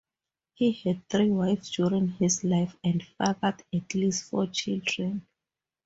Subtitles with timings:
[0.55, 5.27] He had three wives during his life and fathered at least four children.